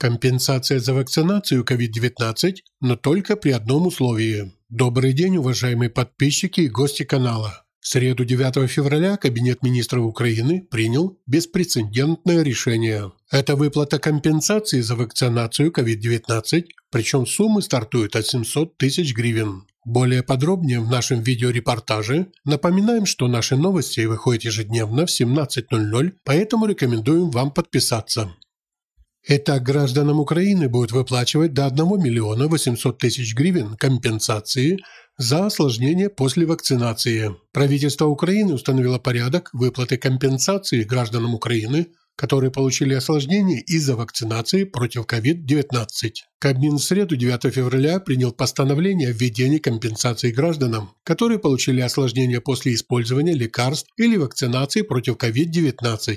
Компенсация 0.00 0.78
за 0.78 0.94
вакцинацию 0.94 1.64
COVID-19, 1.64 2.58
но 2.80 2.94
только 2.94 3.34
при 3.34 3.50
одном 3.50 3.88
условии. 3.88 4.52
Добрый 4.68 5.12
день, 5.12 5.38
уважаемые 5.38 5.90
подписчики 5.90 6.60
и 6.60 6.68
гости 6.68 7.02
канала. 7.02 7.64
В 7.80 7.88
среду 7.88 8.24
9 8.24 8.70
февраля 8.70 9.16
Кабинет 9.16 9.64
министров 9.64 10.04
Украины 10.04 10.62
принял 10.70 11.18
беспрецедентное 11.26 12.44
решение. 12.44 13.10
Это 13.32 13.56
выплата 13.56 13.98
компенсации 13.98 14.82
за 14.82 14.94
вакцинацию 14.94 15.72
COVID-19, 15.72 16.66
причем 16.92 17.26
суммы 17.26 17.60
стартуют 17.60 18.14
от 18.14 18.24
700 18.24 18.76
тысяч 18.76 19.12
гривен. 19.16 19.64
Более 19.84 20.22
подробнее 20.22 20.78
в 20.78 20.88
нашем 20.88 21.22
видеорепортаже 21.22 22.28
напоминаем, 22.44 23.04
что 23.04 23.26
наши 23.26 23.56
новости 23.56 24.02
выходят 24.02 24.44
ежедневно 24.44 25.06
в 25.06 25.10
17.00, 25.10 26.12
поэтому 26.24 26.66
рекомендуем 26.66 27.30
вам 27.30 27.50
подписаться. 27.50 28.30
Итак, 29.30 29.62
гражданам 29.62 30.20
Украины 30.20 30.70
будут 30.70 30.92
выплачивать 30.92 31.52
до 31.52 31.66
1 31.66 32.02
миллиона 32.02 32.48
800 32.48 32.96
тысяч 32.96 33.34
гривен 33.34 33.76
компенсации 33.76 34.78
за 35.18 35.44
осложнение 35.44 36.08
после 36.08 36.46
вакцинации. 36.46 37.36
Правительство 37.52 38.06
Украины 38.06 38.54
установило 38.54 38.98
порядок 38.98 39.50
выплаты 39.52 39.98
компенсации 39.98 40.82
гражданам 40.82 41.34
Украины, 41.34 41.88
которые 42.16 42.50
получили 42.50 42.94
осложнения 42.94 43.60
из-за 43.66 43.96
вакцинации 43.96 44.64
против 44.64 45.04
COVID-19. 45.04 45.84
Кабмин 46.38 46.76
в 46.78 46.82
среду 46.82 47.14
9 47.14 47.54
февраля 47.54 48.00
принял 48.00 48.32
постановление 48.32 49.10
о 49.10 49.12
введении 49.12 49.58
компенсации 49.58 50.30
гражданам, 50.30 50.92
которые 51.04 51.38
получили 51.38 51.82
осложнения 51.82 52.40
после 52.40 52.72
использования 52.72 53.34
лекарств 53.34 53.90
или 53.98 54.16
вакцинации 54.16 54.80
против 54.80 55.16
COVID-19. 55.16 56.16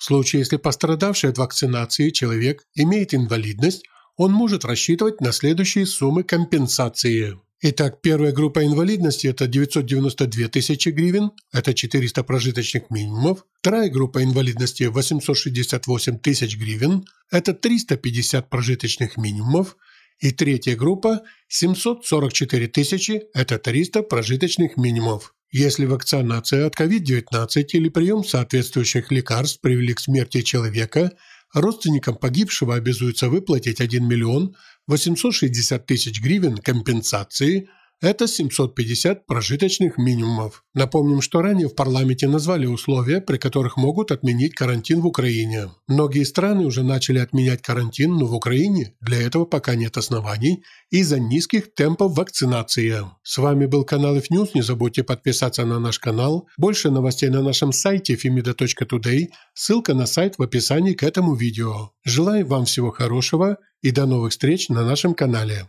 В 0.00 0.04
случае, 0.04 0.40
если 0.40 0.56
пострадавший 0.56 1.28
от 1.28 1.36
вакцинации 1.36 2.08
человек 2.08 2.64
имеет 2.74 3.12
инвалидность, 3.12 3.84
он 4.16 4.32
может 4.32 4.64
рассчитывать 4.64 5.20
на 5.20 5.30
следующие 5.30 5.84
суммы 5.84 6.22
компенсации. 6.22 7.38
Итак, 7.60 8.00
первая 8.00 8.32
группа 8.32 8.64
инвалидности– 8.64 9.26
это 9.28 9.46
992 9.46 10.48
тысячи 10.48 10.88
гривен, 10.88 11.32
это 11.52 11.74
400 11.74 12.24
прожиточных 12.24 12.88
минимумов. 12.88 13.44
Вторая 13.60 13.90
группа 13.90 14.24
инвалидности– 14.24 14.84
868 14.84 16.18
тысяч 16.20 16.56
гривен, 16.56 17.04
это 17.30 17.52
350 17.52 18.48
прожиточных 18.48 19.18
минимумов. 19.18 19.76
И 20.18 20.30
третья 20.30 20.76
группа– 20.76 21.20
744 21.48 22.68
тысячи, 22.68 23.24
это 23.34 23.58
300 23.58 24.02
прожиточных 24.04 24.78
минимумов. 24.78 25.34
Если 25.52 25.84
вакцинация 25.84 26.66
от 26.66 26.78
COVID-19 26.78 27.64
или 27.72 27.88
прием 27.88 28.22
соответствующих 28.22 29.10
лекарств 29.10 29.60
привели 29.60 29.94
к 29.94 30.00
смерти 30.00 30.42
человека, 30.42 31.12
родственникам 31.52 32.16
погибшего 32.16 32.76
обязуются 32.76 33.28
выплатить 33.28 33.80
1 33.80 34.06
миллион 34.06 34.54
860 34.86 35.86
тысяч 35.86 36.20
гривен 36.20 36.56
компенсации– 36.58 37.68
это 38.00 38.26
750 38.26 39.26
прожиточных 39.26 39.98
минимумов. 39.98 40.64
Напомним, 40.74 41.20
что 41.20 41.42
ранее 41.42 41.68
в 41.68 41.74
парламенте 41.74 42.28
назвали 42.28 42.66
условия, 42.66 43.20
при 43.20 43.38
которых 43.38 43.76
могут 43.76 44.10
отменить 44.10 44.54
карантин 44.54 45.00
в 45.00 45.06
Украине. 45.06 45.70
Многие 45.86 46.24
страны 46.24 46.64
уже 46.64 46.82
начали 46.82 47.18
отменять 47.18 47.62
карантин, 47.62 48.16
но 48.16 48.26
в 48.26 48.34
Украине 48.34 48.94
для 49.00 49.20
этого 49.20 49.44
пока 49.44 49.74
нет 49.74 49.96
оснований 49.96 50.62
из-за 50.90 51.18
низких 51.18 51.74
темпов 51.74 52.16
вакцинации. 52.16 53.02
С 53.22 53.38
вами 53.38 53.66
был 53.66 53.84
канал 53.84 54.16
IFNews. 54.16 54.50
Не 54.54 54.62
забудьте 54.62 55.02
подписаться 55.02 55.64
на 55.64 55.78
наш 55.78 55.98
канал. 55.98 56.48
Больше 56.56 56.90
новостей 56.90 57.28
на 57.28 57.42
нашем 57.42 57.72
сайте 57.72 58.14
femida.today. 58.14 59.28
Ссылка 59.54 59.94
на 59.94 60.06
сайт 60.06 60.38
в 60.38 60.42
описании 60.42 60.94
к 60.94 61.02
этому 61.02 61.34
видео. 61.34 61.92
Желаю 62.04 62.46
вам 62.46 62.64
всего 62.64 62.90
хорошего 62.90 63.58
и 63.82 63.90
до 63.90 64.06
новых 64.06 64.32
встреч 64.32 64.68
на 64.68 64.84
нашем 64.84 65.14
канале. 65.14 65.66